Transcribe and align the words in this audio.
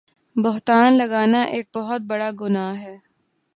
بہتان 0.35 0.89
لگانا 0.97 1.41
ایک 1.53 1.67
بہت 1.75 2.01
بڑا 2.09 2.29
گناہ 2.41 2.73
ہے 2.81 2.95